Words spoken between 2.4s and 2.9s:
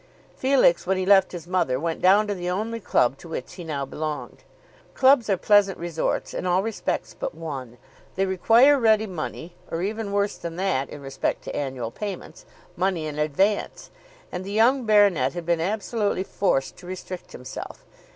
only